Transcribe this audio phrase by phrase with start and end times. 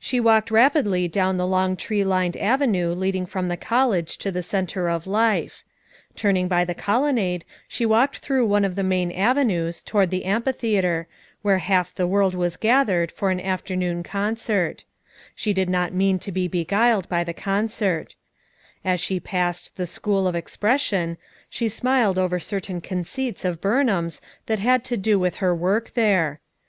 [0.00, 4.42] She walked rapidly down the long tree lined avenue leading from the college to the
[4.42, 5.62] center of life.
[6.16, 10.26] Turning by the colonnade she walked through one of the main avenues toward the 124
[10.26, 13.40] FOUR MOTHERS AT CHAUTAUQUA 125 amphitheater, where half the world was gath ered for an
[13.40, 14.84] afternoon concert;
[15.36, 18.16] she did not mean to be beguiled by the concert
[18.84, 21.16] As she passed the" School of Expression,"
[21.48, 26.40] she smiled over certain conceits of Burnham's that had to do with her work there.